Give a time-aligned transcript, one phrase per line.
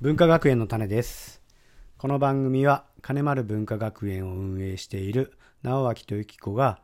[0.00, 1.42] 文化学園の種です。
[1.96, 5.32] この番組は金丸文化学園を運営している
[5.62, 6.80] 直脇とゆき子が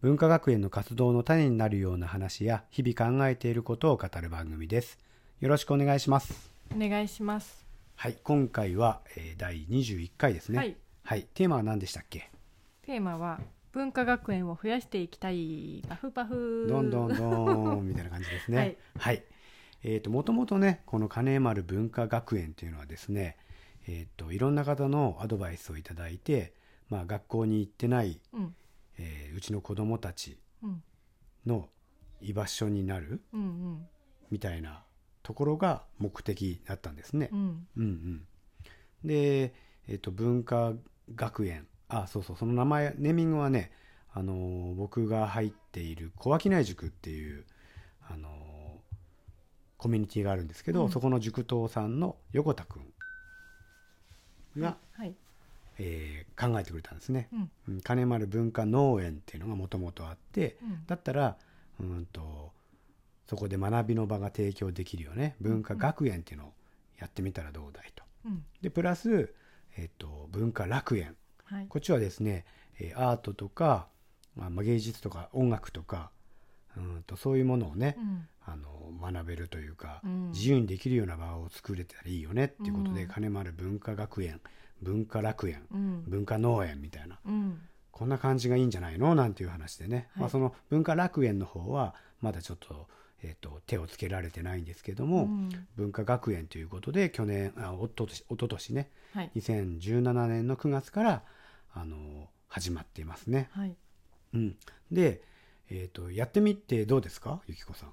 [0.00, 4.98] 文化学園の活動の種になるような話や日々考えていることを語る番組です。
[5.40, 6.50] よろしくお願いします。
[6.74, 7.64] お願いします。
[7.94, 10.58] はい今回は、えー第21回ですね。
[10.58, 12.30] はい、はい、テーマは何でしたっけ？
[12.82, 13.40] テーマは
[13.72, 16.66] 文化学園を増やしていきたいパフパフ。
[16.68, 18.58] どんどんどんみたいな感じですね。
[18.58, 18.64] は
[18.98, 19.22] はいい。
[19.82, 23.36] えっ、と、もともとね、この金丸文化学園というのはですね、
[23.86, 26.54] えっ、と、いろんな方のアドバイスをいただいて、
[26.88, 28.54] まあ、学校に行ってない、うん
[28.98, 30.82] えーうちの子供たちうん
[31.44, 31.68] の
[32.22, 33.86] 居場所になるうんうん
[34.30, 34.82] みたいな
[35.22, 37.36] ところが目的だったんですねう。
[37.36, 38.26] んうんうん。
[39.04, 39.54] で、
[39.86, 40.72] えっ、と、文化
[41.14, 41.66] 学園。
[41.88, 43.70] あ、そうそう、その名前、ネーミングはね、
[44.12, 47.44] あのー僕が入っている小商い塾っていう、
[48.08, 48.55] あのー
[49.78, 50.90] コミュニティがあるんですけど、うん。
[50.90, 52.82] そこの塾頭さんの横田くん
[54.58, 55.14] が、はい
[55.78, 57.28] えー考えてくれたんですね。
[57.32, 57.50] うん。
[57.68, 57.80] うん。
[57.80, 60.86] 金丸文化農園っていうのがもともとあって、うん。
[60.86, 61.36] だったら
[61.80, 62.52] うんと
[63.26, 65.34] そこで学びの場が提供できるよね。
[65.40, 66.52] 文化学園っていうのを
[66.98, 68.04] やってみたらどうだいと。
[68.26, 68.44] うん。
[68.62, 69.32] でプラス、
[69.76, 71.16] えっと文化楽園。
[71.44, 71.66] はい。
[71.68, 72.44] こっちはですね
[72.78, 73.88] えーアートとか、
[74.34, 76.10] まあ、まあ芸術とか音楽とか
[76.76, 78.28] うんとそういうものをねう、ん。
[78.46, 80.30] あの学べるというか、うん。
[80.30, 83.08] 自由にできるような場を作れたらいいよねっていうことで、うん。
[83.08, 84.40] 金丸文化学園
[84.82, 86.04] 文化楽園うん。
[86.06, 87.18] 文化農園みたいな。
[87.26, 87.60] うん。
[87.90, 89.14] こんな感じがいいんじゃないの？
[89.14, 90.20] なんていう話でね、はい。
[90.22, 92.88] まあ、その文化楽園の方はまだちょっと,、
[93.22, 95.50] えっと手をつけられてないんですけども、うん。
[95.76, 99.30] 文化学園ということで去年あおととしおととしねはい。
[99.36, 101.22] 2017年の9月から
[101.74, 103.48] あの始まっていますね。
[103.52, 103.74] はい。
[104.34, 104.56] うん、
[104.92, 105.22] で、
[105.70, 107.40] えー、とやってみてどうですか？
[107.46, 107.90] ゆきこさん、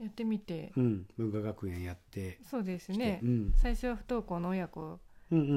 [0.00, 0.72] やってみて。
[0.76, 1.06] うん。
[1.16, 2.38] 文化学園やって。
[2.48, 3.20] そうですね。
[3.22, 5.48] うん、最初は不登校の親子うんうん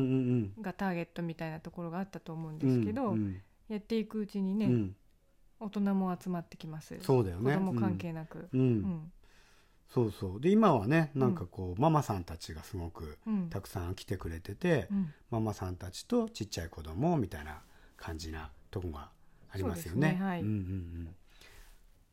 [0.58, 4.96] うんがターゲットみたいなところがあったと思うんうんですけど、うんやっていくうちにね、うん。
[5.60, 6.98] 大人も集まってきます。
[7.02, 7.54] そうだよね。
[7.54, 8.50] 子供関係なく。
[8.52, 8.76] うん、ううん。
[8.78, 9.12] ん
[9.90, 10.42] そうそう。
[10.42, 13.50] で今はねなんかこう、ママさんたちがすごくうん。
[13.50, 15.14] たくさん来てくれてて、うん。
[15.30, 17.62] ママさんたちとちっちゃい子供みたいな
[17.98, 19.10] 感じなとこが
[19.52, 20.00] ありますよね。
[20.00, 20.42] そうですねはい。
[20.42, 21.16] うんうん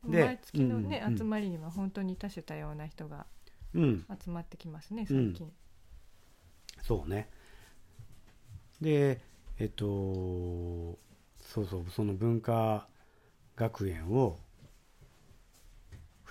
[0.05, 3.25] で毎月のね、うんうん集まりには本当に多種多様な人が
[3.73, 5.51] 集まってきますね最近、
[6.83, 7.29] そうね。
[8.81, 9.21] で
[9.59, 12.87] えっとそうそうその文化
[13.55, 14.37] 学園を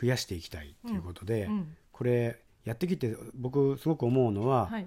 [0.00, 4.87] 増やしていきたいということで、うんこれやってきて僕すごく思うのは、はい。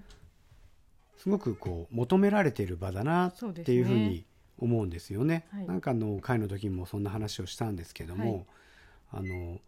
[1.17, 4.25] すごくこう求められている場だなっていうふうに
[4.59, 5.47] 思うんですよね。
[5.51, 5.65] はい。
[5.65, 8.45] なんかの会の時もそんな話をしたんですけども、
[9.11, 9.59] あの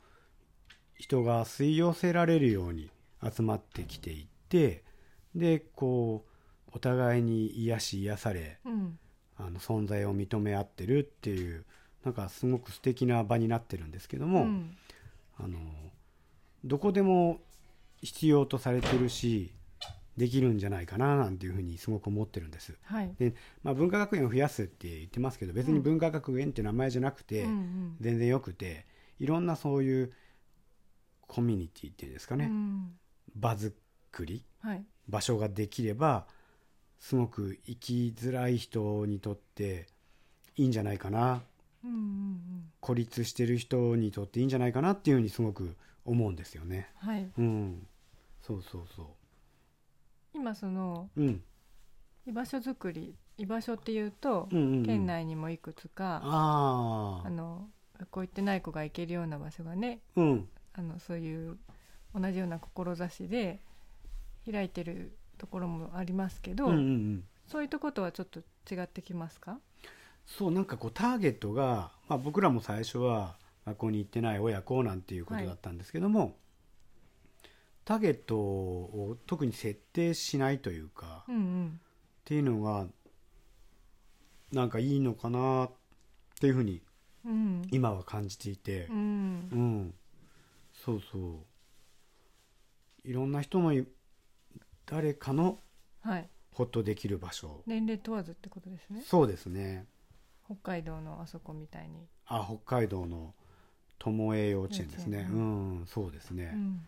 [0.96, 2.91] 人が吸い寄せられるように
[3.24, 4.84] 集まってきていって
[5.35, 6.31] でこう
[6.74, 9.00] お互いに癒し癒されうん。
[9.38, 11.66] あの存在を認め合ってるっていう
[12.06, 14.78] なんかすごく素敵な場になってるんですけども、うん。
[15.40, 15.58] あの
[16.63, 17.40] どこでも
[18.02, 19.52] 必要とされてるし
[20.18, 22.78] できるんじゃないかななんていうふうにすごく思ってるんです。
[22.84, 23.12] はい。
[23.18, 27.46] で、まあ、文化学園を増やすって言ってますけど別に文化学園って名前じゃなくて、
[28.00, 28.85] 全然よくて
[29.22, 30.12] いろんなそういう
[31.28, 32.92] コミュニティっていうんですかね、うん。
[33.36, 33.74] 場作
[34.26, 34.44] り。
[34.62, 34.84] はい。
[35.08, 36.26] 場所ができれば
[37.00, 39.88] すごく生きづらい人にとって
[40.56, 41.44] いいんじゃないかな。
[41.84, 42.42] うんうん
[42.80, 46.90] 孤立してる人にとっていいんじゃないかなっていうふうにすごく思うんですよね。
[47.03, 47.32] うんはい。
[47.38, 47.88] うん、
[48.42, 49.16] そうそうそ
[50.34, 51.22] 今そのう。
[51.22, 51.44] うん、
[52.26, 54.86] 居場所づくり居場所っていうと、うんうんうん。
[54.86, 57.70] 県内にもいくつかあの
[58.02, 61.58] 学校行ってない子が行けるような場所がねうん、あのそういう
[62.16, 63.62] 同じような志で
[64.50, 67.24] 開いてるところもありますけど、うんうんうん。
[67.48, 68.40] そういうとことはちょっと
[68.74, 69.60] 違ってきますか？
[70.26, 73.36] そうなんかこうターゲットが、まあ、僕らも最初は
[73.66, 76.36] 学校に行ってない親子なんていうことだったんですけども、
[77.86, 81.80] ターゲットを特に設定しないというか、っうんうん。
[82.26, 82.88] ていうのが
[84.52, 85.72] なんかいいのかなっ
[86.40, 86.82] ていうふうにうん
[87.72, 88.88] 今は感じていて。
[88.90, 88.96] う、ん。
[88.96, 89.94] うん、
[90.73, 93.08] そうそう。
[93.08, 93.88] いろんな人のい
[94.85, 95.59] 誰かの
[96.02, 96.29] はい。
[96.53, 97.64] ホッとできる場所。
[97.66, 99.02] 年齢問わずってことですね。
[99.06, 99.85] そうですね。
[100.46, 103.34] 北海道のあそこみたいに、あ北海道の
[104.00, 105.28] 友栄幼稚園ですね。
[105.29, 106.88] う園んそうですね、うん。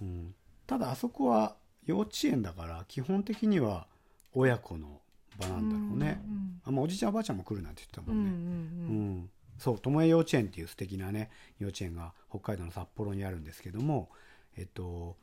[0.00, 0.34] うん。
[0.66, 3.86] ただあそこは幼稚園だから基本的には
[4.32, 5.00] 親子の
[5.38, 9.14] 場なんだろうね、うんあまあ、おじいちゃんおばあちゃんも来るなんて言ってたうんうんもん。
[9.14, 9.30] ね、うん。
[9.58, 14.08] そう友栄幼稚園っていう素敵なね幼稚園が北海道の札幌にあるんですけども
[14.56, 15.16] えっと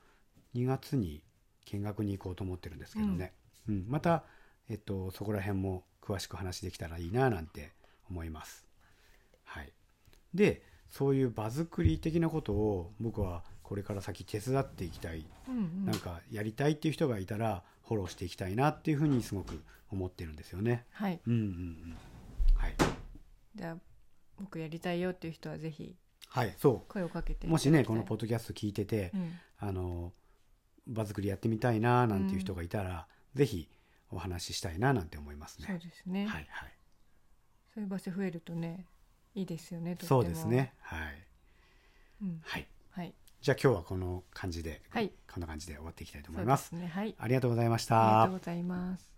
[0.56, 1.22] 2月に
[1.66, 3.34] 建見学に行こうと思ってるんですけどね、
[3.68, 3.86] うん。
[3.88, 4.24] また、
[4.70, 7.74] えっと、そこら辺も詳しく話できたらいいななんて
[8.10, 8.66] 思います。
[9.44, 9.72] はい、
[10.34, 15.86] でそういう場作り的なことを僕はこれから先手伝っていきたい、うんうん。
[15.86, 19.60] なんかやりたいっていう人がいたらフォローしていきたいなっていうふうにすごく
[19.92, 20.86] 思ってるんですよね。
[20.92, 21.20] はい。
[21.26, 21.98] うんうんうん。
[22.56, 22.76] はい、
[23.56, 23.78] じゃあ
[24.40, 25.96] 僕やりたいよっていう人はぜひ
[26.28, 29.34] はい、そ声をかけてうもしねこのポポッドキャスト聞いてて、うん。
[29.58, 30.14] あの
[30.88, 33.68] 場作りやってみたいななんていう人がいたら、ぜひ
[34.12, 35.68] お話ししたいななんて思いますね。
[35.68, 36.74] そうですね、はいはい、
[37.74, 38.86] そういう場所増えるとね
[39.34, 40.22] いいですよねとっても。
[40.22, 40.74] そうですね。
[40.82, 41.28] はい、
[42.22, 42.42] うん。
[42.44, 42.68] はい。
[42.92, 43.14] はい
[43.46, 46.72] じゃあ今日はこの感じで、はいこんな感じで終わっていきたいと思そいうます。
[46.72, 48.40] ですねはいありがとうございましありがたとう。
[48.40, 49.15] ございます